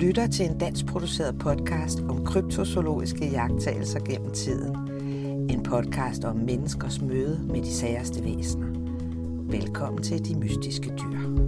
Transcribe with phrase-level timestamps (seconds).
[0.00, 4.76] lytter til en dansk produceret podcast om kryptozoologiske jagttagelser gennem tiden.
[5.50, 8.66] En podcast om menneskers møde med de særste væsener.
[9.50, 11.46] Velkommen til De Mystiske Dyr.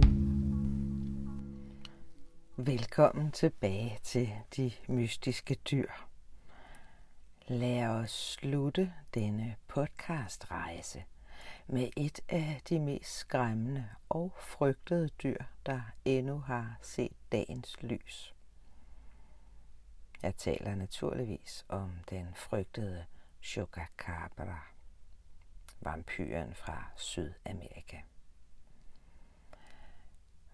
[2.57, 5.89] Velkommen tilbage til De Mystiske Dyr.
[7.47, 11.03] Lad os slutte denne podcastrejse
[11.67, 18.33] med et af de mest skræmmende og frygtede dyr, der endnu har set dagens lys.
[20.23, 23.05] Jeg taler naturligvis om den frygtede
[23.41, 24.59] Chupacabra,
[25.79, 27.97] vampyren fra Sydamerika.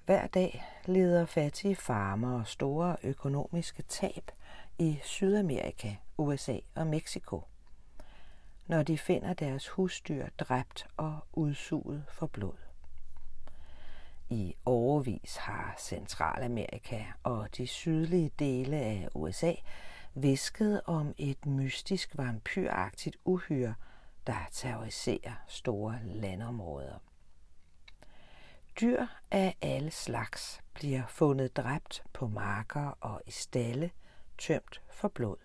[0.05, 4.31] Hver dag lider fattige farmer og store økonomiske tab
[4.79, 7.43] i Sydamerika, USA og Mexico–
[8.67, 12.66] når de finder deres husdyr dræbt og udsuget for blod.
[14.29, 19.53] I overvis har Centralamerika og de sydlige dele af USA
[20.13, 23.75] visket om et mystisk vampyragtigt uhyre,
[24.27, 26.97] der terroriserer store landområder.
[28.81, 33.91] Dyr af alle slags bliver fundet dræbt på marker og i stalle,
[34.37, 35.37] tømt for blod.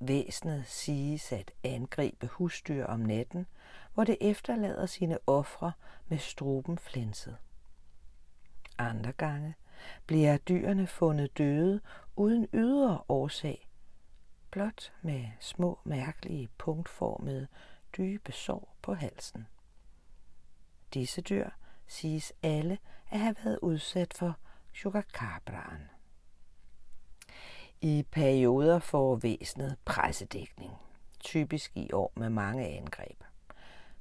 [0.00, 3.46] Væsenet siges at angribe husdyr om natten,
[3.94, 5.72] hvor det efterlader sine ofre
[6.08, 7.36] med struben flænset.
[8.78, 9.54] Andre gange
[10.06, 11.80] bliver dyrene fundet døde
[12.16, 13.70] uden ydre årsag,
[14.50, 17.46] blot med små mærkelige punktformede
[17.96, 19.46] dybe sår på halsen.
[20.94, 21.50] Disse dyr
[21.86, 22.78] siges alle
[23.10, 24.38] at have været udsat for
[24.72, 25.90] sugarcabraen.
[27.80, 30.72] I perioder får væsenet pressedækning,
[31.20, 33.22] typisk i år med mange angreb.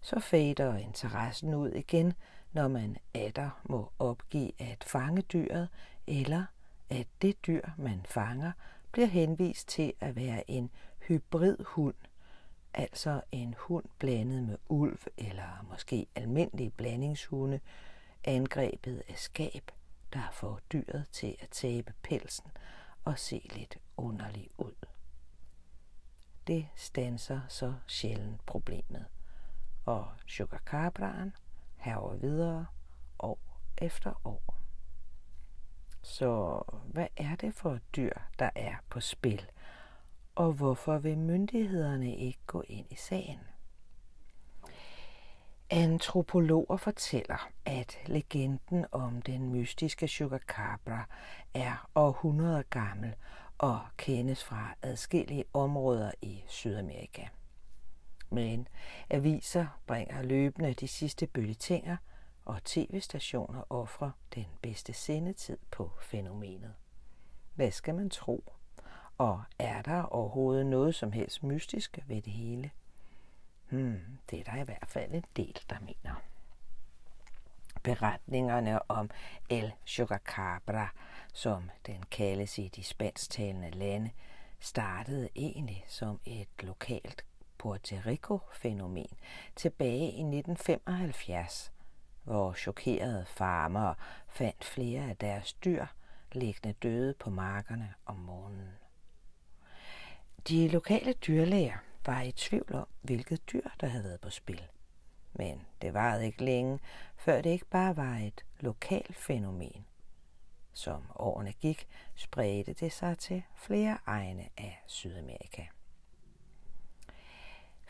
[0.04, 2.14] Så fader interessen ud igen,
[2.52, 5.70] når man atter må opgive at fange dyret,
[6.08, 6.46] eller
[6.90, 8.52] at det dyr, man fanger,
[8.92, 10.72] bliver henvist til at være en
[11.08, 11.96] hybrid hund,
[12.74, 17.60] altså en hund blandet med ulv eller måske almindelige blandingshunde,
[18.24, 19.72] angrebet af skab,
[20.14, 22.52] der får dyret til at tabe pelsen
[23.06, 24.86] og se lidt underlig ud.
[26.48, 29.06] Det stanser så sjældent problemet,
[29.86, 31.36] og sugarcabraen
[31.78, 32.66] herover videre
[33.20, 33.40] år
[33.78, 34.56] efter år.
[36.02, 39.46] Så hvad er det for dyr, der er på spil,
[40.36, 43.40] og hvorfor vil myndighederne ikke gå ind i sagen?
[45.70, 51.06] Antropologer fortæller, at legenden om den mystiske Chupacabra
[51.54, 53.16] er århundreder gammel
[53.58, 57.28] og kendes fra adskillige områder i Sydamerika.
[58.34, 58.68] Men
[59.10, 61.98] aviser bringer løbende de sidste bølletinger,
[62.46, 66.74] og tv-stationer offrer den bedste sendetid på fænomenet.
[67.56, 68.54] Hvad skal man tro?
[69.18, 72.72] Og er der overhovedet noget som helst mystisk ved det hele?
[73.70, 76.22] Hmm, det er der i hvert fald en del, der mener.
[77.84, 79.10] Beretningerne om
[79.50, 80.90] El Chupacabra,
[81.34, 84.12] som den kaldes i de spansktalende lande,
[84.60, 87.26] startede egentlig som et lokalt
[87.64, 89.18] Puerto Rico-fænomen
[89.56, 91.72] tilbage i 1975,
[92.24, 93.96] hvor chokerede farmere
[94.28, 95.86] fandt flere af deres dyr
[96.32, 98.70] liggende døde på markerne om morgenen.
[100.48, 104.68] De lokale dyrlæger var i tvivl om, hvilket dyr, der havde været på spil.
[105.34, 106.80] Men det varede ikke længe,
[107.18, 109.86] før det ikke bare var et lokalt fænomen.
[110.74, 115.64] Som årene gik, spredte det sig til flere egne af Sydamerika.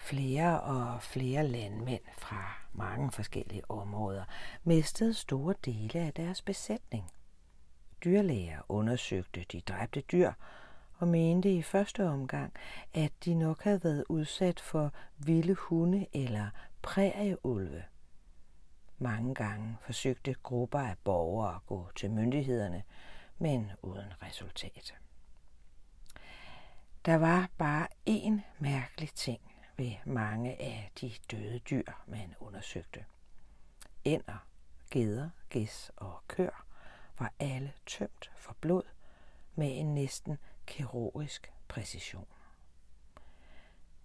[0.04, 4.24] Flere og flere landmænd fra mange forskellige områder
[4.64, 7.12] mistede store dele af deres besætning.
[8.04, 10.32] Dyrlæger undersøgte de dræbte dyr
[10.98, 12.54] og mente i første omgang,
[12.94, 16.50] at de nok havde været udsat for vilde hunde eller
[16.82, 17.84] prærieulve.
[18.98, 22.84] Mange gange forsøgte grupper af borgere at gå til myndighederne,
[23.38, 24.94] men uden resultat.
[27.06, 33.06] Der var bare én mærkelig ting ved mange af de døde dyr, man undersøgte.
[34.06, 34.48] Ænder,
[34.92, 36.66] geder, gæs og kør
[37.20, 38.84] var alle tømt for blod
[39.56, 42.28] med en næsten kirurgisk præcision.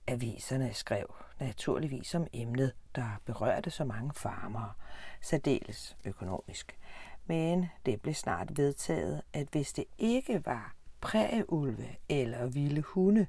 [0.06, 4.72] Aviserne skrev naturligvis om emnet, der berørte så mange farmere,
[5.20, 6.78] særdeles økonomisk.
[7.26, 13.26] Men det blev snart vedtaget, at hvis det ikke var prærieulve eller vilde hunde,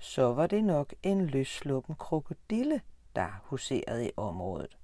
[0.00, 2.80] så var det nok en løsluppen krokodille,
[3.16, 4.78] der huserede i området.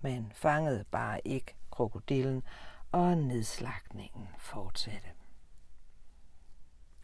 [0.00, 2.42] Man fangede bare ikke krokodillen,
[2.92, 5.08] og nedslagningen fortsatte.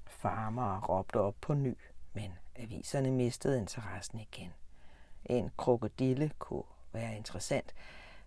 [0.07, 1.79] Farmer råbte op på ny,
[2.13, 4.53] men aviserne mistede interessen igen.
[5.25, 7.75] En krokodille kunne være interessant,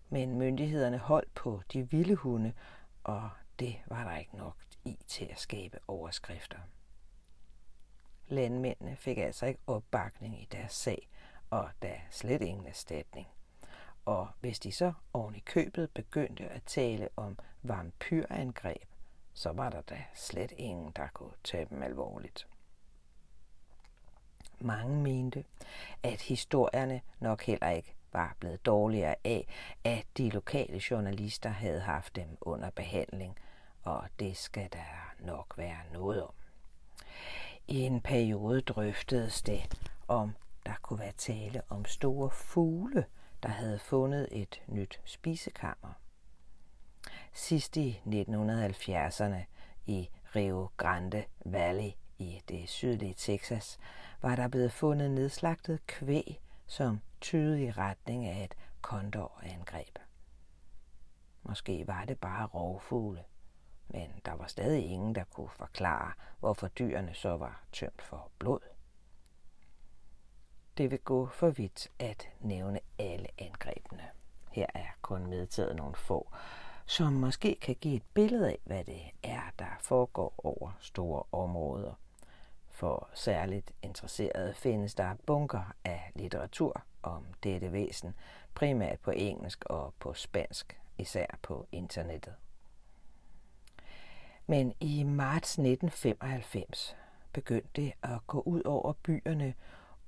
[0.10, 2.54] men myndighederne holdt på de vilde hunde,
[3.04, 3.30] og
[3.60, 4.56] det var der ikke nok
[4.86, 6.58] i til at skabe overskrifter.
[8.32, 11.10] Landmændene fik altså ikke opbakning i deres sag,
[11.50, 13.28] og der slet ingen erstatning.
[14.06, 18.88] Og hvis de så oven i købet begyndte at tale om vampyrangreb,
[19.34, 22.48] så var der da slet ingen, der kunne tage dem alvorligt.
[24.60, 25.46] Mange mente,
[26.04, 29.48] at historierne nok heller ikke var blevet dårligere af,
[29.84, 33.38] at de lokale journalister havde haft dem under behandling,
[33.84, 36.34] og det skal der nok være noget om.
[37.72, 39.78] I en periode drøftedes det,
[40.08, 40.36] om
[40.66, 43.06] der kunne være tale om store fugle,
[43.44, 45.94] der havde fundet et nyt spisekammer.
[47.34, 49.44] Sidst i 1970'erne
[49.86, 53.80] i Rio Grande Valley i det sydlige Texas
[54.22, 60.00] var der blevet fundet nedslagtet kvæg, som tydede i retning af et kondorangreb.
[61.44, 63.24] Måske var det bare rovfugle,
[63.94, 68.60] men der var stadig ingen, der kunne forklare, hvorfor dyrene så var tømt for blod.
[70.78, 74.04] Det vil gå for vidt at nævne alle angrebene.
[74.52, 76.32] Her er kun medtaget nogle få,
[76.86, 81.94] som måske kan give et billede af, hvad det er, der foregår over store områder.
[82.70, 88.14] For særligt interesserede findes der bunker af litteratur om dette væsen,
[88.56, 92.34] primært på engelsk og på spansk, især på internettet.
[94.52, 96.96] Men i marts 1995
[97.34, 99.54] begyndte det at gå ud over byerne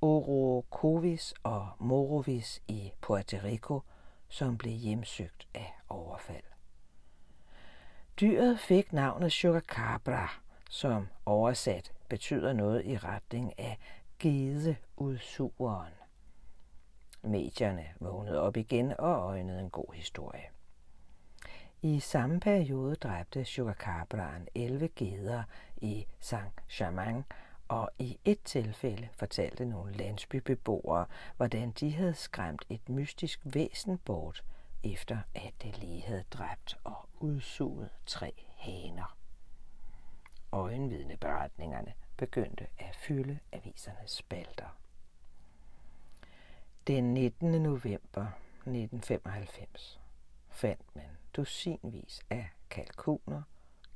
[0.01, 3.81] Orocovis og Morovis i Puerto Rico,
[4.29, 6.43] som blev hjemsøgt af overfald.
[8.19, 10.29] Dyret fik navnet Chupacabra,
[10.69, 13.77] som oversat betyder noget i retning af
[14.19, 15.93] gedeudsugeren.
[17.21, 20.52] Medierne vågnede op igen og øjnede en god historie.
[21.85, 25.43] I samme periode dræbte Chukacabraen 11 geder
[25.77, 27.23] i Saint-Germain,
[27.67, 31.05] og i et tilfælde fortalte nogle landsbybeboere,
[31.37, 34.43] hvordan de havde skræmt et mystisk væsen bort,
[34.83, 39.17] efter at det lige havde dræbt og udsuget tre haner.
[40.51, 44.77] Øjenvidneberetningerne begyndte at fylde avisernes spalter.
[46.87, 47.51] Den 19.
[47.51, 48.25] november
[48.65, 50.02] 1995
[50.53, 53.41] fandt man dusinvis af kalkuner,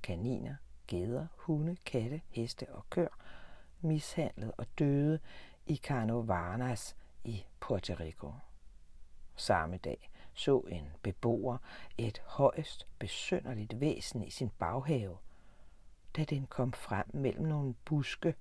[0.04, 0.56] kaniner,
[0.88, 3.18] geder, hunde, katte, heste og køer,
[3.82, 5.20] mishandlet og døde
[5.66, 8.34] i Carnovanas i Puerto Rico.
[9.36, 11.58] Samme dag så en beboer
[11.98, 15.18] et højst besynderligt væsen i sin baghave,
[16.16, 18.36] da den kom frem mellem nogle buske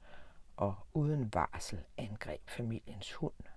[0.56, 3.55] og uden varsel angreb familiens hund.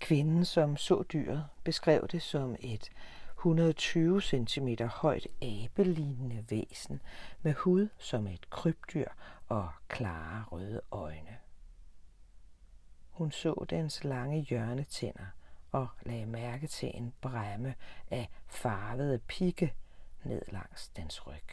[0.00, 2.90] Kvinden, som så dyret, beskrev det som et
[3.38, 7.00] 120 cm højt abelignende væsen
[7.42, 9.08] med hud som et krybdyr
[9.48, 11.38] og klare røde øjne.
[13.10, 15.26] Hun så dens lange hjørnetænder
[15.72, 17.74] og lagde mærke til en bremme
[18.10, 19.74] af farvede pigge
[20.24, 21.44] ned langs dens ryg.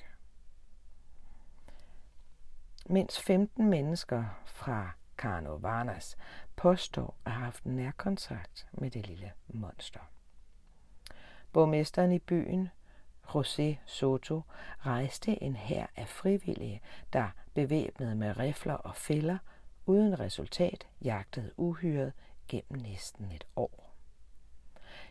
[2.85, 6.17] Mens 15 mennesker fra Carnovanas
[6.55, 9.99] påstår at have haft nærkontakt med det lille monster.
[11.51, 12.69] Borgmesteren i byen,
[13.27, 14.41] José Soto,
[14.79, 16.81] rejste en hær af frivillige,
[17.13, 19.37] der bevæbnet med rifler og fælder,
[19.85, 22.13] uden resultat jagtede uhyret
[22.47, 23.95] gennem næsten et år.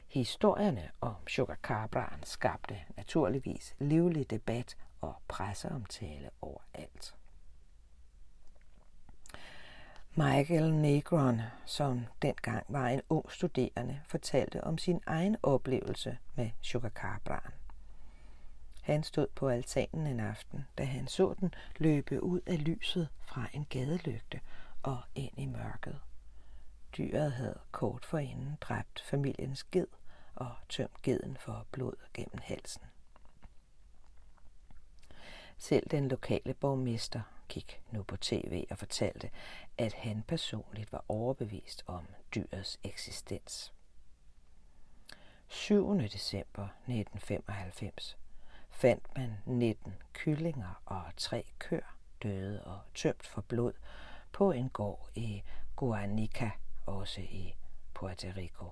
[0.07, 1.15] Historierne om
[1.63, 7.15] Cabraen skabte naturligvis livlig debat og presseomtale overalt.
[10.17, 16.51] Michael Negron, som dengang var en ung studerende, fortalte om sin egen oplevelse med
[16.91, 17.53] Cabraen.
[18.83, 23.47] Han stod på altanen en aften, da han så den løbe ud af lyset fra
[23.53, 24.41] en gadelygte
[24.83, 26.01] og ind i mørket.
[26.97, 29.87] Dyret havde kort forinden dræbt familiens ged
[30.35, 32.83] og tømt geden for blod gennem halsen.
[35.59, 37.21] Selv den lokale borgmester
[37.55, 39.31] gik nu på tv og fortalte,
[39.79, 43.73] at han personligt var overbevist om dyrets eksistens.
[45.49, 45.99] 7.
[45.99, 48.17] december 1995
[48.71, 53.73] fandt man 19 kyllinger og tre køer døde og tømt for blod
[54.33, 55.43] på en gård i
[55.77, 56.51] Guanica,
[56.87, 57.55] også i
[57.95, 58.71] Puerto Rico.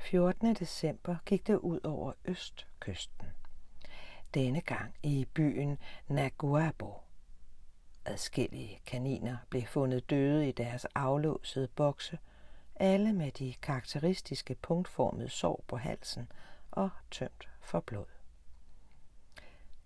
[0.00, 0.54] 14.
[0.54, 3.26] december gik det ud over østkysten
[4.34, 6.94] denne gang i byen Naguabo.
[8.04, 12.18] Adskillige kaniner blev fundet døde i deres aflåsede bokse,
[12.76, 16.32] alle med de karakteristiske punktformede sår på halsen
[16.70, 18.06] og tømt for blod.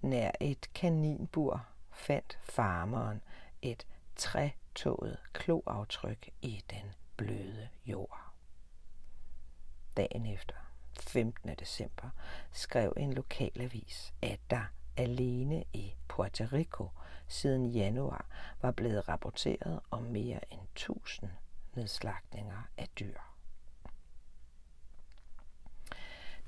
[0.00, 3.22] Nær et kaninbur fandt farmeren
[3.62, 3.86] et
[4.16, 8.32] trætået kloaftryk i den bløde jord.
[9.96, 10.54] Dagen efter,
[11.02, 11.54] 15.
[11.54, 12.10] december,
[12.52, 14.64] skrev en lokalavis, at der
[14.96, 16.88] alene i Puerto Rico
[17.28, 18.26] siden januar
[18.62, 21.30] var blevet rapporteret om mere end 1000
[21.74, 23.18] nedslagtninger af dyr.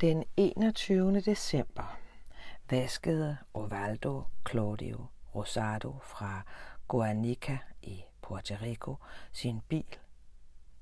[0.01, 1.21] Den 21.
[1.21, 1.99] december
[2.71, 6.43] vaskede Ovaldo Claudio Rosado fra
[6.89, 8.97] Guanica i Puerto Rico
[9.33, 9.99] sin bil,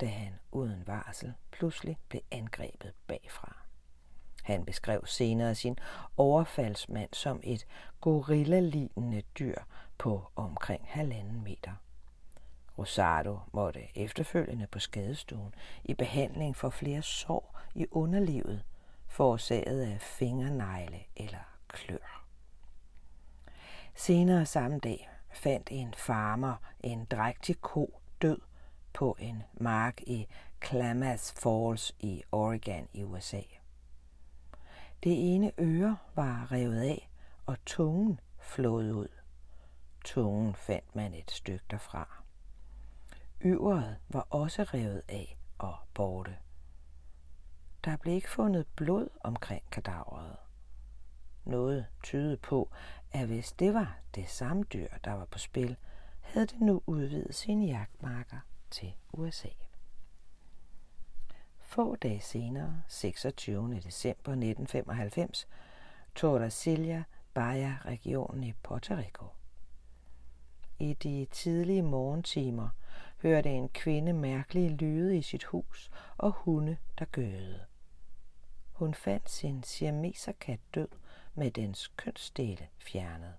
[0.00, 3.56] da han uden varsel pludselig blev angrebet bagfra.
[4.42, 5.78] Han beskrev senere sin
[6.16, 7.66] overfaldsmand som et
[8.00, 9.58] gorillalignende dyr
[9.98, 11.72] på omkring halvanden meter.
[12.78, 18.64] Rosado måtte efterfølgende på skadestuen i behandling for flere sår i underlivet,
[19.06, 22.24] forårsaget af fingernegle eller klør.
[23.94, 28.38] Senere samme dag fandt en farmer en drægtig ko død
[28.96, 30.26] på en mark i
[30.60, 33.42] Klamath Falls i Oregon i USA.
[35.04, 37.10] Det ene øre var revet af,
[37.46, 39.08] og tungen flået ud.
[40.04, 42.22] Tungen fandt man et stykke derfra.
[43.40, 46.36] Øveret var også revet af og borte.
[47.84, 50.36] Der blev ikke fundet blod omkring kadaveret.
[51.44, 52.70] Noget tydede på,
[53.12, 55.76] at hvis det var det samme dyr, der var på spil,
[56.20, 58.38] havde det nu udvidet sine jagtmarker
[58.70, 59.48] til USA.
[61.58, 63.74] Få dage senere, 26.
[63.74, 65.48] december 1995,
[66.14, 67.04] Tordesillas
[67.34, 69.26] Baja-regionen i Puerto Rico.
[70.78, 72.68] I de tidlige morgentimer
[73.22, 77.60] hørte en kvinde mærkelige lyde i sit hus og hunde, der gøede.
[78.72, 80.88] Hun fandt sin siameserkat død
[81.34, 83.34] med dens kønsdele fjernet.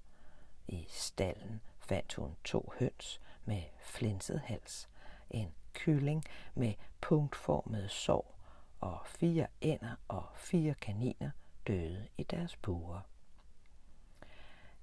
[0.67, 4.89] I stallen fandt hun to høns med flinset hals,
[5.29, 6.23] en kylling
[6.55, 8.39] med punktformede sår
[8.79, 11.31] og fire ænder og fire kaniner
[11.67, 12.99] døde i deres buer.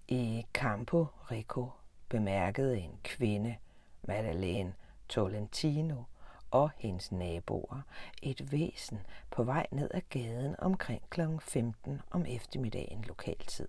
[0.08, 1.70] I Campo Rico
[2.08, 3.56] bemærkede en kvinde,
[4.02, 4.74] Madeleine
[5.08, 6.02] Tolentino,
[6.50, 7.82] og hendes naboer
[8.22, 8.98] et væsen
[9.30, 11.20] på vej ned ad gaden omkring kl.
[11.40, 13.68] 15 om eftermiddagen lokaltid.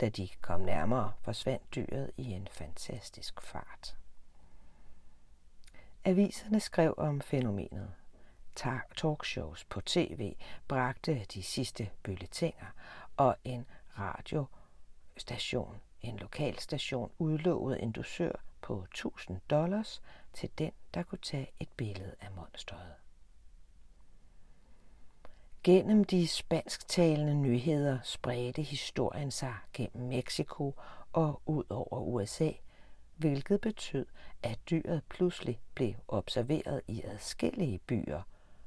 [0.00, 3.96] Da de kom nærmere, forsvandt dyret i en fantastisk fart.
[6.08, 7.90] Aviserne skrev om fænomenet.
[8.54, 10.36] Talkshows på tv
[10.68, 12.66] bragte de sidste bølletænger,
[13.16, 13.66] og en
[13.98, 21.68] radiostation, en lokalstation, udlovede en dusør på 1000 dollars til den, der kunne tage et
[21.76, 22.94] billede af monstret.
[25.62, 30.74] Gennem de spansktalende nyheder spredte historien sig gennem Mexico
[31.12, 32.50] og ud over USA,
[33.18, 34.06] hvilket betød,
[34.42, 38.22] at dyret pludselig blev observeret i adskillige byer,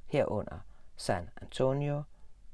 [0.05, 0.59] herunder
[0.95, 2.03] San Antonio,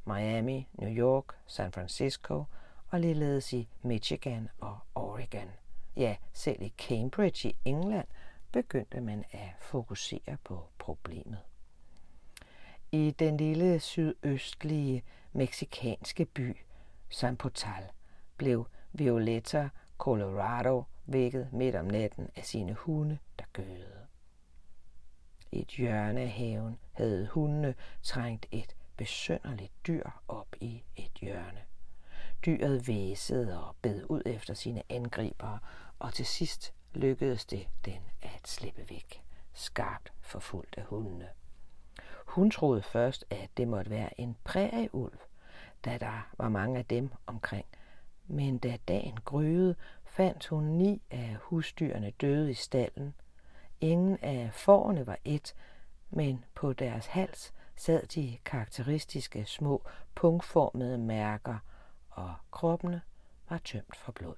[0.06, 2.44] Miami, New York, San Francisco
[2.88, 5.52] og ligeledes i Michigan og Oregon.
[5.96, 8.08] Ja, selv i Cambridge i England
[8.52, 11.40] begyndte man at fokusere på problemet.
[12.92, 16.58] I den lille sydøstlige meksikanske by
[17.10, 17.84] San Potal
[18.38, 24.08] blev Violetta Colorado vækket midt om natten af sine hunde, der gøede.
[25.52, 31.62] I et hjørne af haven havde hundene trængt et besønderligt dyr op i et hjørne.
[32.46, 35.60] Dyret væsede og bed ud efter sine angribere,
[36.00, 39.24] og til sidst lykkedes det den at slippe væk,
[39.54, 41.28] skarpt forfulgt af hundene.
[42.26, 45.20] Hun troede først, at det måtte være en prærieulv,
[45.86, 47.66] da der var mange af dem omkring.
[48.28, 53.14] Men da dagen gryede, fandt hun ni af husdyrene døde i stallen.
[53.82, 55.56] Ingen af forerne var et,
[56.10, 59.84] men på deres hals sad de karakteristiske små
[60.16, 61.58] punktformede mærker,
[62.10, 63.02] og kroppene
[63.50, 64.36] var tømt for blod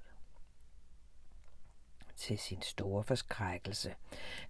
[2.19, 3.95] til sin store forskrækkelse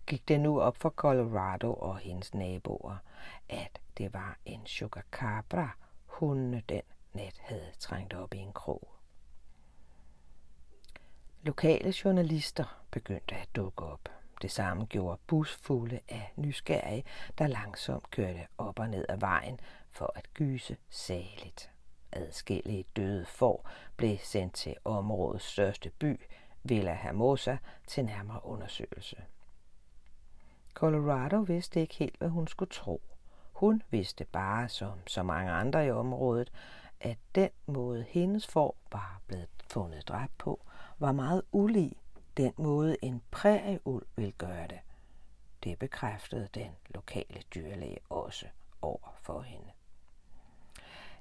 [0.08, 2.98] gik det nu op for Colorado og hendes naboer,
[3.50, 5.70] at det var en chupacabra,
[6.06, 6.82] hundene den
[7.14, 8.99] net havde trængt op i en krog.
[11.44, 14.10] Lokale journalister begyndte at dukke op.
[14.42, 17.04] Det samme gjorde busfulde af nysgerrige,
[17.38, 19.60] der langsomt kørte op og ned ad vejen
[19.92, 21.72] for at gyse saligt.
[22.12, 26.22] Adskillige døde får blev sendt til områdets største by,
[26.64, 29.18] Villa Hermosa, til nærmere undersøgelse.
[30.74, 33.02] Colorado vidste ikke helt, hvad hun skulle tro.
[33.54, 36.52] Hun vidste bare, som så mange andre i området,
[37.02, 40.60] at den måde hendes får var blevet fundet dræbt på,
[41.00, 41.94] var meget ulig
[42.38, 44.80] den måde en prærieulv vil gøre det.
[45.64, 48.46] Det bekræftede den lokale dyrlæge også
[48.82, 49.68] over for hende.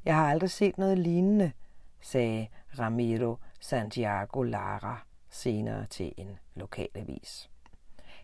[0.05, 1.53] Jeg har aldrig set noget lignende,
[2.01, 7.51] sagde Ramiro Santiago Lara senere til en lokalavis.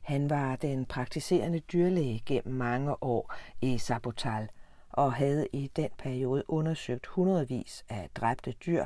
[0.02, 4.48] Han var den praktiserende dyrlæge gennem mange år i Sabotal
[4.90, 8.84] og havde i den periode undersøgt hundredvis af dræbte dyr,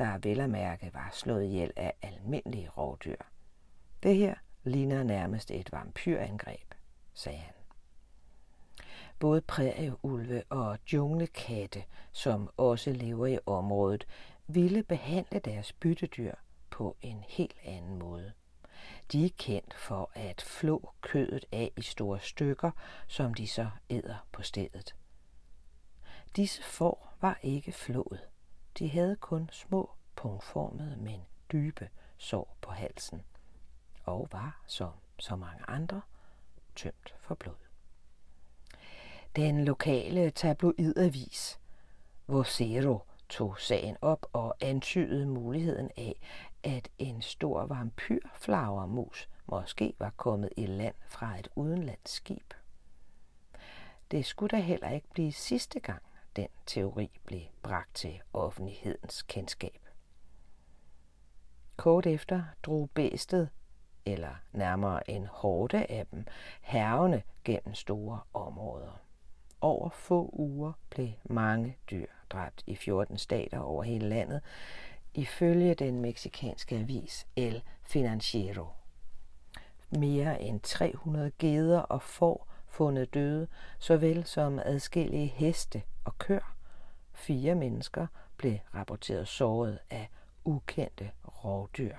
[0.00, 3.16] der vel at mærke var slået ihjel af almindelige rovdyr.
[4.02, 6.74] Det her ligner nærmest et vampyrangreb,
[7.14, 7.54] sagde han.
[9.18, 14.06] Både prærieulve og junglekatte, som også lever i området,
[14.46, 16.34] ville behandle deres byttedyr
[16.70, 18.32] på en helt anden måde.
[19.12, 22.70] De er kendt for at flå kødet af i store stykker,
[23.06, 24.94] som de så æder på stedet.
[26.36, 28.20] Disse får var ikke flået.
[28.78, 31.20] De havde kun små, punktformede, men
[31.52, 33.22] dybe sår på halsen
[34.04, 36.02] og var, som så mange andre,
[36.76, 37.54] tømt for blod.
[39.36, 41.60] Den lokale tabloidavis,
[42.26, 42.98] Vocero,
[43.28, 46.20] tog sagen op og antydede muligheden af,
[46.62, 52.54] at en stor vampyrflagermus måske var kommet i land fra et udenlandsk skib.
[54.10, 56.02] Det skulle da heller ikke blive sidste gang,
[56.36, 59.78] den teori blev bragt til offentlighedens kendskab.
[61.76, 63.48] Kort efter drog bæstet,
[64.06, 66.26] eller nærmere en hårde af dem,
[66.60, 69.00] hervende gennem store områder.
[69.60, 74.40] Over få uger blev mange dyr dræbt i 14 stater over hele landet,
[75.14, 78.66] ifølge den meksikanske avis El Financiero.
[79.90, 83.46] Mere end 300 geder og får fundet døde,
[83.78, 86.54] såvel som adskillige heste og kør.
[87.12, 88.06] Fire mennesker
[88.36, 90.10] blev rapporteret såret af
[90.44, 91.10] ukendte
[91.44, 91.94] rovdyr.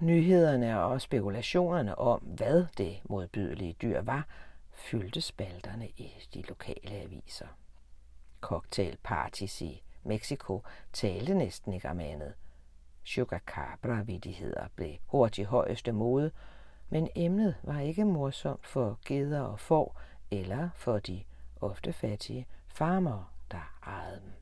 [0.00, 4.26] Nyhederne og spekulationerne om, hvad det modbydelige dyr var,
[4.72, 7.46] fyldte spalterne i de lokale aviser.
[8.40, 10.62] Cocktailparties i Mexico
[10.92, 12.34] talte næsten ikke om andet.
[13.04, 16.30] Sugar Cabra-vidigheder blev hurtigt højeste mode,
[16.88, 21.22] men emnet var ikke morsomt for geder og får eller for de
[21.60, 24.32] ofte fattige farmere, der ejede dem.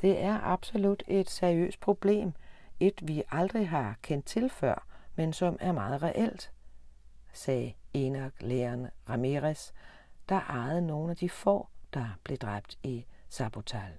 [0.00, 2.32] Det er absolut et seriøst problem,
[2.80, 6.52] et vi aldrig har kendt til før, men som er meget reelt,
[7.32, 9.70] sagde Enoch læreren Ramirez,
[10.28, 13.92] der ejede nogle af de får, der blev dræbt i Sabotal.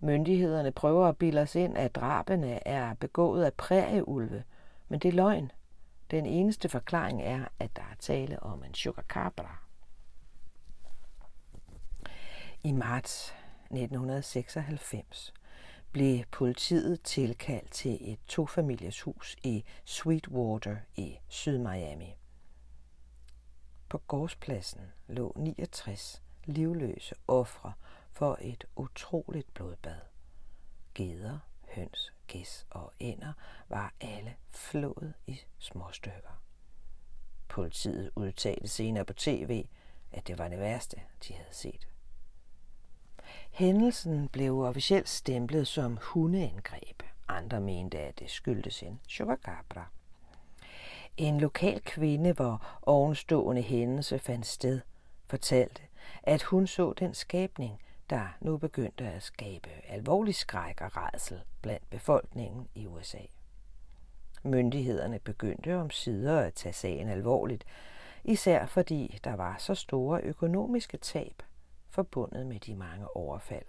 [0.00, 4.44] Myndighederne prøver at bilde os ind, at drabene er begået af prærieulve,
[4.88, 5.50] men det er løgn.
[6.10, 9.58] Den eneste forklaring er, at der er tale om en sugar cabra.
[12.62, 13.34] I marts
[13.70, 15.34] 1996
[15.92, 22.16] blev politiet tilkaldt til et tofamilies hus i Sweetwater i Syd-Miami.
[23.88, 27.72] På gårdspladsen lå 69 livløse ofre
[28.10, 30.00] for et utroligt blodbad.
[30.94, 31.38] Geder,
[31.68, 33.32] høns, gæs og ænder
[33.68, 36.42] var alle flået i små stykker.
[37.48, 39.66] Politiet udtalte senere på tv,
[40.12, 41.88] at det var det værste, de havde set.
[43.50, 47.02] Hændelsen blev officielt stemplet som hundeangreb.
[47.28, 49.86] Andre mente, at det skyldtes en chupacabra.
[51.16, 54.80] En lokal kvinde, hvor ovenstående hændelse fandt sted,
[55.26, 55.82] fortalte,
[56.22, 61.90] at hun så den skabning, der nu begyndte at skabe alvorlig skræk og rædsel blandt
[61.90, 63.22] befolkningen i USA.
[64.42, 67.64] Myndighederne begyndte om sider at tage sagen alvorligt,
[68.24, 71.42] især fordi der var så store økonomiske tab
[71.88, 73.66] forbundet med de mange overfald.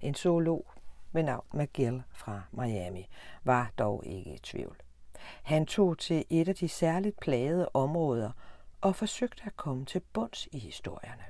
[0.00, 0.70] En zoolog
[1.12, 3.08] med navn McGill fra Miami
[3.44, 4.76] var dog ikke i tvivl.
[5.42, 8.30] Han tog til et af de særligt plagede områder
[8.80, 11.24] og forsøgte at komme til bunds i historierne.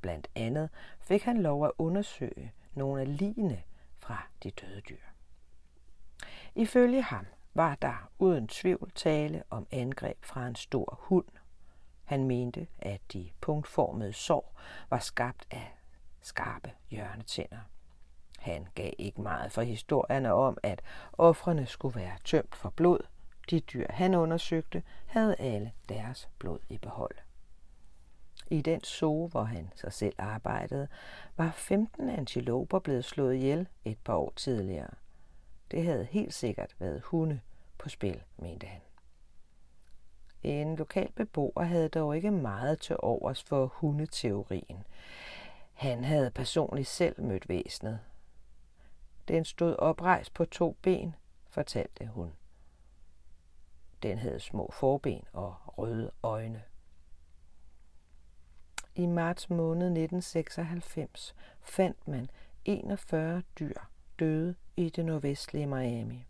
[0.00, 3.62] Blandt andet fik han lov at undersøge nogle af ligene
[3.98, 5.02] fra de døde dyr.
[6.54, 11.24] Ifølge ham var der uden tvivl tale om angreb fra en stor hund.
[12.04, 14.60] Han mente, at de punktformede sår
[14.90, 15.76] var skabt af
[16.20, 17.60] skarpe hjørnetænder.
[18.38, 20.82] Han gav ikke meget for historierne om, at
[21.12, 23.06] offrene skulle være tømt for blod.
[23.50, 27.14] De dyr, han undersøgte, havde alle deres blod i behold.
[28.50, 30.88] I den zoo, hvor han sig selv arbejdede,
[31.36, 34.90] var 15 antiloper blevet slået ihjel et par år tidligere.
[35.70, 37.40] Det havde helt sikkert været hunde
[37.78, 38.80] på spil, mente han.
[40.42, 44.84] En lokal beboer havde dog ikke meget til overs for hundeteorien.
[45.72, 48.00] Han havde personligt selv mødt væsenet.
[49.28, 51.14] Den stod oprejst på to ben,
[51.48, 52.32] fortalte hun.
[54.02, 56.62] Den havde små forben og røde øjne.
[59.00, 62.30] I marts måned 1996 fandt man
[62.64, 63.74] 41 dyr
[64.18, 66.26] døde i det nordvestlige Miami.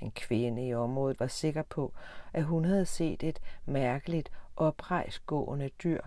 [0.00, 1.92] En kvinde i området var sikker på,
[2.32, 6.00] at hun havde set et mærkeligt oprejsgående dyr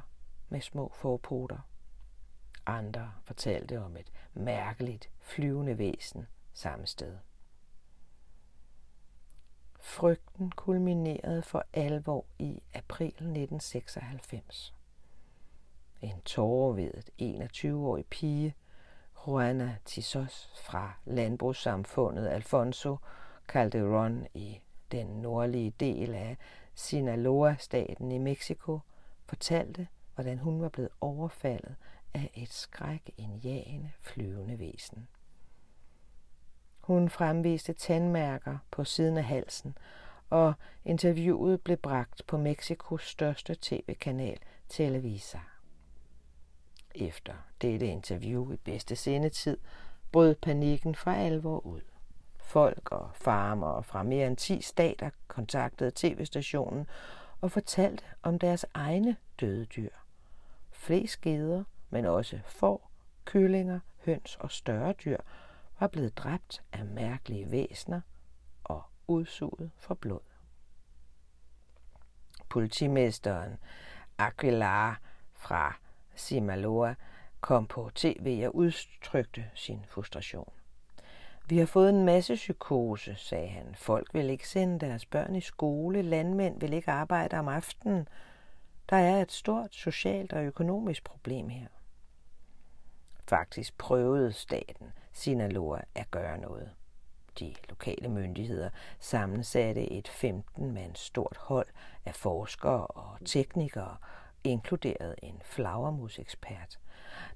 [0.50, 1.58] med små forpoter.
[2.66, 7.18] Andre fortalte om et mærkeligt flyvende væsen samme sted.
[9.80, 14.74] Frygten kulminerede for alvor i april 1996.
[16.02, 18.56] En tårervedet 21-årig pige,
[19.28, 22.98] Juana Tisos fra landbrugssamfundet Alfonso
[23.48, 26.38] Calderon i den nordlige del af
[26.76, 28.80] Sinaloa-staten i Mexico,
[29.26, 31.76] fortalte, hvordan hun var blevet overfaldet
[32.14, 35.08] af et skrækindjagende flyvende væsen.
[36.80, 39.78] Hun fremviste tandmærker på siden af halsen,
[40.30, 40.54] og
[40.86, 45.40] interviewet blev bragt på Mexikos største tv-kanal Televisa.
[46.96, 49.58] Efter dette interview i bedste sendetid
[50.12, 51.82] brød panikken for alvor ud.
[52.38, 56.88] Folk og farmer fra mere end 10 stater kontaktede tv-stationen
[57.42, 59.90] og fortalte om deres egne døde dyr.
[60.72, 62.92] Flest geder, men også får,
[63.26, 65.18] kyllinger, høns og større dyr
[65.80, 68.02] var blevet dræbt af mærkelige væsner
[68.64, 70.20] og udsuget for blod.
[72.50, 73.58] Politimesteren
[74.18, 75.02] Aguilar
[75.34, 75.80] fra
[76.20, 76.96] Simaloa
[77.42, 80.54] kom på tv og udtrykte sin frustration.
[81.50, 83.76] Vi har fået en masse psykose, sagde han.
[83.76, 88.08] Folk vil ikke sende deres børn i skole, landmænd vil ikke arbejde om aftenen.
[88.90, 91.68] Der er et stort socialt og økonomisk problem her.
[93.28, 96.72] Faktisk prøvede staten Sinaloa at gøre noget.
[97.40, 101.68] De lokale myndigheder sammensatte et 15-mands stort hold
[102.06, 103.98] af forskere og teknikere,
[104.44, 106.80] inkluderet en flagermusekspert.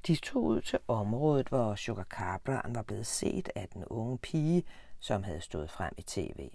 [0.07, 2.41] De tog ud til området, hvor Sugar
[2.73, 4.63] var blevet set af den unge pige,
[4.99, 6.49] som havde stået frem i tv.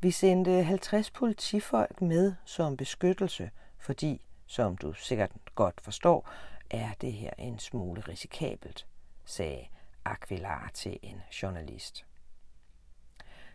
[0.00, 6.30] Vi sendte 50 politifolk med som beskyttelse, fordi, som du sikkert godt forstår,
[6.70, 8.86] er det her en smule risikabelt,
[9.24, 9.66] sagde
[10.04, 12.06] Aquilar til en journalist.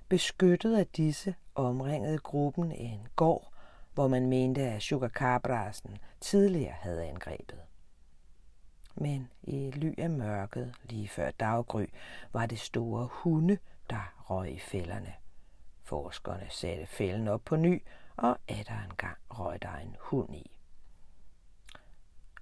[0.10, 3.51] Beskyttet af disse omringede gruppen en gård,
[3.93, 7.60] hvor man mente, at Sugar Cabrasen tidligere havde angrebet.
[8.95, 11.86] Men i ly af mørket, lige før daggry,
[12.34, 13.58] var det store hunde,
[13.89, 15.13] der røg i fælderne.
[15.84, 17.84] Forskerne satte fælden op på ny,
[18.17, 20.51] og atter en gang røg der en hund i.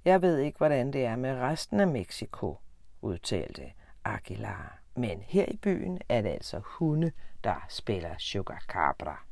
[0.05, 2.57] Jeg ved ikke, hvordan det er med resten af Mexico,
[3.01, 4.79] udtalte Aguilar.
[4.95, 7.12] Men her i byen er det altså hunde,
[7.43, 9.23] der spiller Sugar Cabra.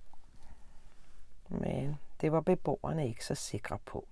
[1.50, 4.08] Men det var beboerne ikke så sikre på.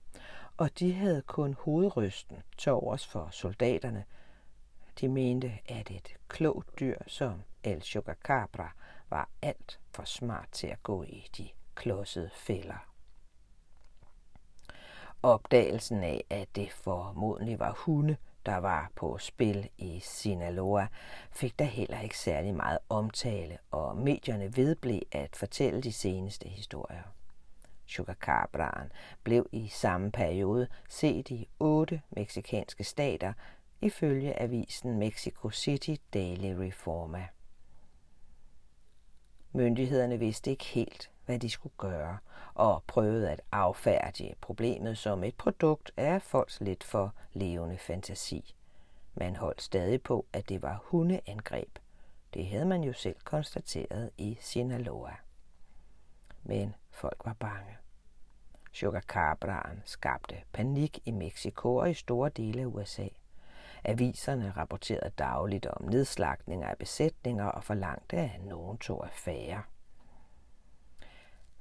[0.58, 4.06] Og de havde kun hovedrysten til overs for soldaterne.
[5.00, 8.76] De mente, at et klogt dyr som El Sugar
[9.10, 12.90] var alt for smart til at gå i de klodsede fælder.
[15.24, 20.88] Opdagelsen af, at det formodentlig var hunde, der var på spil i Sinaloa,
[21.32, 27.15] fik der heller ikke særlig meget omtale, og medierne vedblev at fortælle de seneste historier.
[28.14, 28.92] Cabraen
[29.24, 33.34] blev i samme periode set i otte meksikanske stater,
[33.82, 37.28] ifølge avisen Mexico City Daily Reforma.
[39.52, 42.18] Myndighederne vidste ikke helt, hvad de skulle gøre,
[42.54, 48.56] og prøvede at affærdige problemet som et produkt af folks lidt for levende fantasi.
[49.14, 51.80] Man holdt stadig på, at det var hundeangreb.
[52.34, 55.25] Det havde man jo selv konstateret i Sinaloa.
[56.46, 57.78] Men folk var bange.
[58.72, 63.08] Sugar skabte panik i Mexico og i store dele af USA.
[63.84, 69.64] Aviserne rapporterede dagligt om nedslagninger af besætninger og forlangte, at nogen tog affære.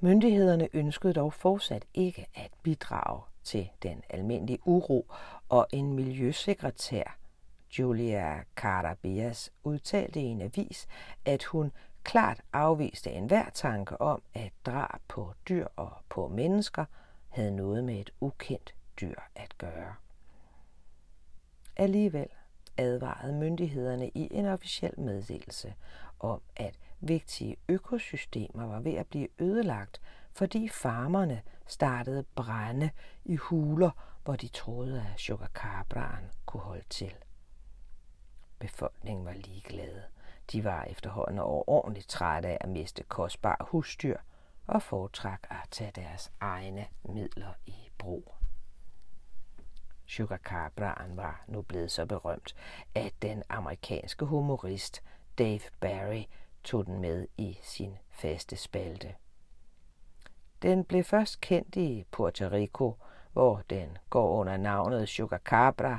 [0.01, 5.13] Myndighederne ønskede dog fortsat ikke at bidrage til den almindelige uro,
[5.49, 7.19] og en miljøsekretær,
[7.79, 10.87] Julia Carabias, udtalte i en avis,
[11.25, 11.73] at hun
[12.05, 16.85] klart afviste enhver tanke om, at drab på dyr og på mennesker
[17.29, 19.95] havde noget med et ukendt dyr at gøre.
[21.77, 22.29] Alligevel
[22.77, 25.75] advarede myndighederne i en officiel meddelelse
[26.21, 30.01] om, at vigtige økosystemer var ved at blive ødelagt,
[30.33, 32.91] fordi farmerne startede brænde
[33.25, 33.91] i huler,
[34.25, 37.15] hvor de troede, at sugarcabraen kunne holde til.
[38.59, 40.03] Befolkningen var ligeglade.
[40.53, 44.17] De var efterhånden overordentligt trætte af at miste kostbare husdyr
[44.67, 48.35] og foretrak at tage deres egne midler i brug.
[50.07, 52.55] Sugarcabraen var nu blevet så berømt,
[52.95, 55.03] at den amerikanske humorist
[55.39, 56.23] Dave Barry
[56.65, 59.15] tog den med i sin faste spalte.
[60.63, 62.97] Den blev først kendt i Puerto Rico,
[63.33, 65.99] hvor den går under navnet Sugarcabra,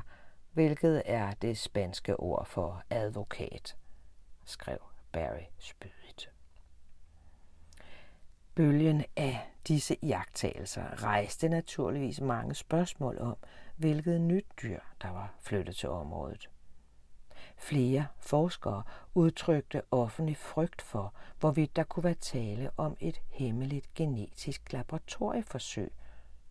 [0.54, 3.76] hvilket er det spanske ord for advokat,
[4.46, 4.78] skrev
[5.12, 6.32] Barry spydigt.
[8.56, 13.38] Bølgen af disse jagttagelser rejste naturligvis mange spørgsmål om,
[13.78, 16.50] hvilket nyt dyr, der var flyttet til området.
[17.58, 24.74] Flere forskere udtrykte offentlig frygt for, hvorvidt der kunne være tale om et hemmeligt genetisk
[24.74, 25.92] laboratorieforsøg,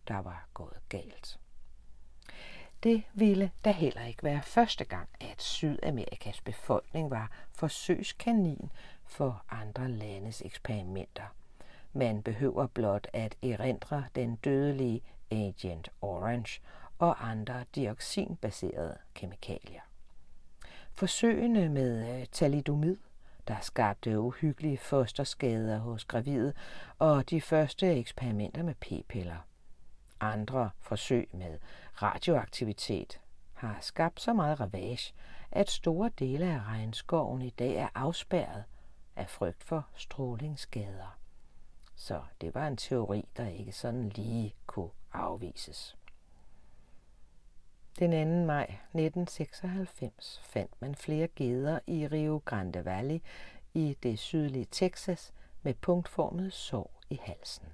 [0.07, 1.39] der var gået galt.
[2.85, 8.69] Det ville da heller ikke være første gang, at Sydamerikas befolkning var forsøgskanin
[9.05, 11.35] for andre landes eksperimenter.
[11.93, 16.61] Man behøver blot at erindre den dødelige Agent Orange
[16.99, 19.81] og andre dioxinbaserede kemikalier.
[20.93, 22.97] Forsøgene med talidomid, thalidomid,
[23.47, 26.53] der skabte uhyggelige fosterskader hos gravide,
[26.99, 29.47] og de første eksperimenter med p-piller.
[30.19, 31.57] Andre forsøg med
[32.01, 33.19] radioaktivitet
[33.53, 35.13] har skabt så meget ravage,
[35.51, 38.63] at store dele af regnskoven i dag er afspærret
[39.15, 41.17] af frygt for strålingsskader.
[41.95, 45.97] Så det var en teori, der ikke sådan lige kunne afvises.
[47.99, 48.45] Den 2.
[48.45, 53.19] maj 1996 fandt man flere geder i Rio Grande Valley
[53.73, 57.65] i det sydlige Texas med punktformet sår i halsen.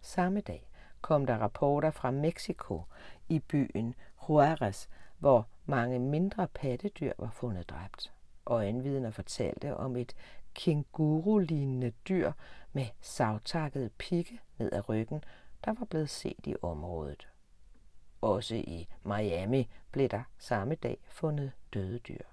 [0.00, 0.68] Samme dag
[1.06, 2.82] kom der rapporter fra Mexico
[3.28, 3.94] i byen
[4.28, 4.86] Juarez,
[5.18, 8.12] hvor mange mindre pattedyr var fundet dræbt.
[8.46, 10.16] Øjenvidner fortalte om et
[10.54, 12.32] kænguru-lignende dyr
[12.72, 15.24] med savtakkede pigge ned ad ryggen,
[15.64, 17.28] der var blevet set i området.
[18.20, 22.24] Også i Miami blev der samme dag fundet døde dyr.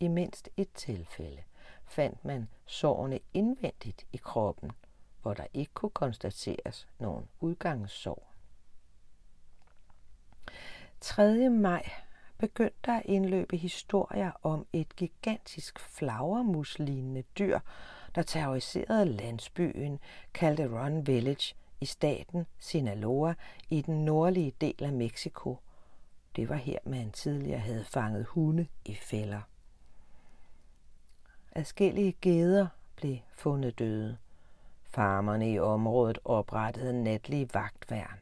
[0.00, 1.42] I mindst et tilfælde
[1.84, 4.72] fandt man sårene indvendigt i kroppen,
[5.22, 8.30] hvor der ikke kunne konstateres nogen udgangssår.
[11.00, 11.48] 3.
[11.48, 11.90] maj
[12.38, 17.58] begyndte der at indløbe historier om et gigantisk flagermuslignende dyr,
[18.14, 19.98] der terroriserede landsbyen
[20.34, 23.34] Calderon Village i staten Sinaloa
[23.70, 25.58] i den nordlige del af Mexico.
[26.36, 29.40] Det var her, man tidligere havde fanget hunde i fælder.
[31.52, 34.18] Adskillige geder blev fundet døde.
[34.92, 38.20] Farmerne i området oprettede natlige vagtværn.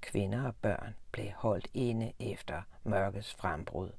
[0.00, 3.90] Kvinder og børn blev holdt inde efter mørkets frembrud.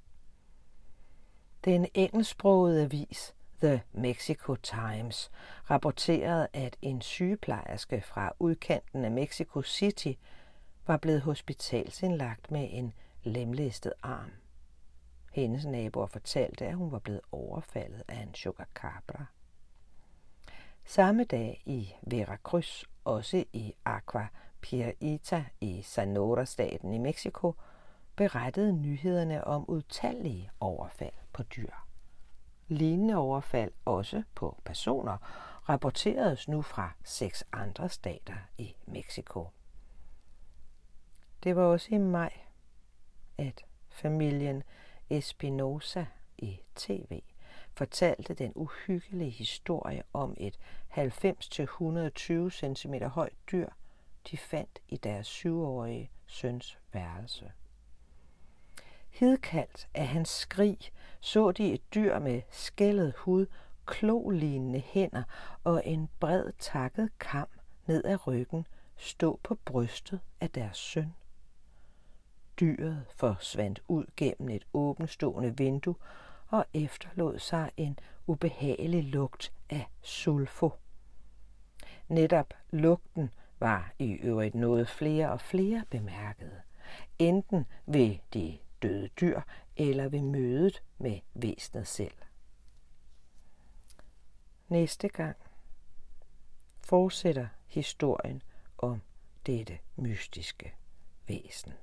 [1.65, 5.31] Den engelsksprogede avis The Mexico Times
[5.69, 10.13] rapporterede, at en sygeplejerske fra udkanten af Mexico City
[10.87, 14.31] var blevet hospitalsindlagt med en lemlæstet arm.
[15.31, 19.25] Hendes naboer fortalte, at hun var blevet overfaldet af en chupacabra.
[20.89, 24.27] Samme dag i Veracruz, også i Aqua
[24.61, 27.53] Prieta i Sonora-staten i Mexico,
[28.15, 31.71] berettede nyhederne om utallige overfald på dyr.
[32.67, 35.17] Lignende overfald også på personer
[35.69, 39.47] rapporteredes nu fra seks andre stater i Mexico.
[41.43, 42.33] Det var også i maj,
[43.37, 44.63] at familien
[45.09, 46.05] Espinosa
[46.37, 47.21] i tv
[47.77, 50.59] fortalte den uhyggelige historie om et
[50.97, 53.69] 90-120 cm højt dyr,
[54.31, 57.51] de fandt i deres syvårige søns værelse.
[59.09, 60.79] Hidkaldt af hans skrig
[61.19, 63.45] så de et dyr med skællet hud,
[63.85, 65.23] klolignende hænder
[65.63, 67.47] og en bred takket kam
[67.85, 71.13] ned ad ryggen stå på brystet af deres søn.
[72.59, 75.95] Dyret forsvandt ud gennem et åbenstående vindue
[76.49, 80.71] og efterlod sig en ubehagelig lugt af sulfo.
[82.07, 83.29] Netop lugten
[83.59, 86.61] var i øvrigt noget flere og flere bemærkede,
[87.19, 89.41] enten ved de døde dyr
[89.77, 92.15] eller ved mødet med væsenet selv.
[94.67, 95.37] Næste gang
[96.79, 98.41] fortsætter historien
[98.77, 99.01] om
[99.45, 100.73] dette mystiske
[101.27, 101.73] væsen.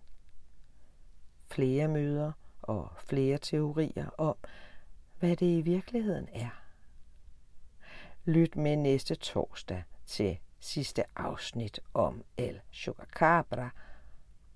[1.46, 2.32] Flere møder
[2.68, 4.36] og flere teorier om,
[5.18, 6.60] hvad det i virkeligheden er.
[8.24, 13.70] Lyt med næste torsdag til sidste afsnit om El Chupacabra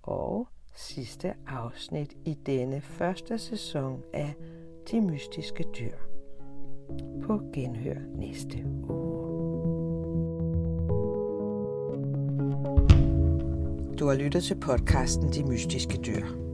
[0.03, 4.35] og sidste afsnit i denne første sæson af
[4.91, 5.97] De Mystiske Dyr.
[7.23, 9.29] På genhør næste uge.
[13.99, 16.48] Du har lyttet til podcasten De Mystiske Dyr.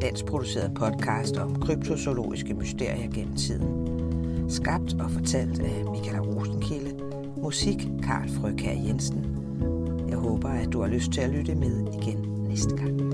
[0.00, 4.50] En dansk produceret podcast om kryptozoologiske mysterier gennem tiden.
[4.50, 7.04] Skabt og fortalt af Michael Rosenkilde.
[7.36, 9.24] Musik Karl Frøkær Jensen.
[10.08, 13.09] Jeg håber, at du har lyst til at lytte med igen næste gang.